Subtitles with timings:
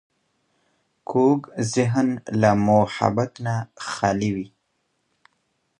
[1.09, 1.39] کوږ
[1.73, 2.07] ذهن
[2.41, 3.55] له محبت نه
[3.89, 4.47] خالي وي